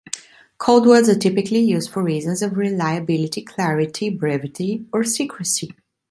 Code 0.57 0.87
words 0.87 1.09
are 1.09 1.15
typically 1.19 1.59
used 1.59 1.91
for 1.91 2.01
reasons 2.01 2.41
of 2.41 2.57
reliability, 2.57 3.43
clarity, 3.43 4.09
brevity, 4.09 4.83
or 4.91 5.03
secrecy. 5.03 5.75